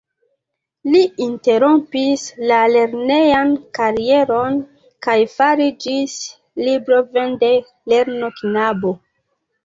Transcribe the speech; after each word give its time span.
Li 0.93 0.99
interrompis 1.23 2.21
la 2.51 2.61
lernejan 2.75 3.51
karieron 3.79 4.57
kaj 5.07 5.15
fariĝis 5.33 6.15
librovendejlernoknabo. 6.69 8.95